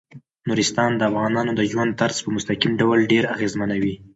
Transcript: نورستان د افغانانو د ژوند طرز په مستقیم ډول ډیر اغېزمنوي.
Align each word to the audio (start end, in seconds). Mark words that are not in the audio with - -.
نورستان 0.47 0.91
د 0.95 1.01
افغانانو 1.09 1.51
د 1.55 1.61
ژوند 1.71 1.91
طرز 1.99 2.17
په 2.23 2.29
مستقیم 2.35 2.71
ډول 2.81 2.99
ډیر 3.11 3.23
اغېزمنوي. 3.35 3.95